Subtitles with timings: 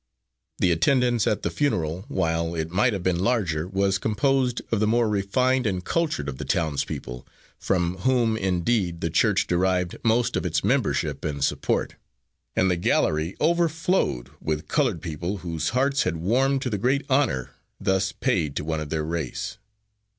[0.57, 4.87] The attendance at the funeral, while it might have been larger, was composed of the
[4.87, 7.27] more refined and cultured of the townspeople,
[7.59, 11.97] from whom, indeed, the church derived most of its membership and support;
[12.55, 17.51] and the gallery overflowed with coloured people, whose hearts had warmed to the great honour
[17.79, 19.59] thus paid to one of their race.